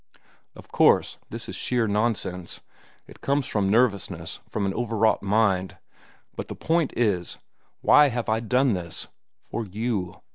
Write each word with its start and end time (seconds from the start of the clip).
"Of 0.55 0.69
course, 0.71 1.19
this 1.29 1.47
is 1.47 1.55
sheer 1.55 1.87
nonsense. 1.87 2.61
It 3.05 3.21
comes 3.21 3.45
from 3.45 3.69
nervousness, 3.69 4.39
from 4.49 4.65
an 4.65 4.73
overwrought 4.73 5.21
mind. 5.21 5.77
But 6.35 6.47
the 6.47 6.55
point 6.55 6.91
is: 6.97 7.37
Why 7.81 8.09
have 8.09 8.27
I 8.27 8.39
done 8.39 8.73
this? 8.73 9.09
For 9.43 9.63
you. 9.63 10.23